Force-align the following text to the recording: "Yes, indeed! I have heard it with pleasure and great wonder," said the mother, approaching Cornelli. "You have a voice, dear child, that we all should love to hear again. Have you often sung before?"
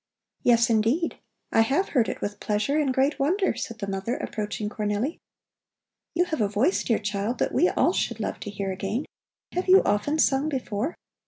"Yes, 0.41 0.71
indeed! 0.71 1.19
I 1.51 1.61
have 1.61 1.89
heard 1.89 2.09
it 2.09 2.21
with 2.21 2.39
pleasure 2.39 2.79
and 2.79 2.91
great 2.91 3.19
wonder," 3.19 3.53
said 3.53 3.77
the 3.77 3.85
mother, 3.87 4.15
approaching 4.17 4.67
Cornelli. 4.67 5.19
"You 6.15 6.25
have 6.25 6.41
a 6.41 6.47
voice, 6.47 6.83
dear 6.83 6.97
child, 6.97 7.37
that 7.37 7.53
we 7.53 7.69
all 7.69 7.93
should 7.93 8.19
love 8.19 8.39
to 8.39 8.49
hear 8.49 8.71
again. 8.71 9.05
Have 9.51 9.67
you 9.67 9.83
often 9.83 10.17
sung 10.17 10.49
before?" 10.49 10.95